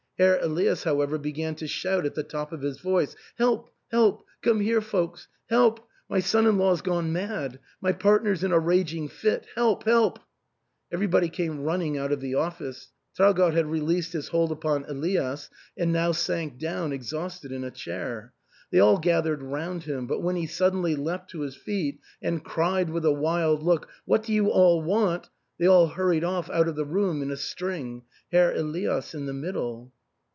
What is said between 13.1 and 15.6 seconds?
Traugott had released his hold upon Elias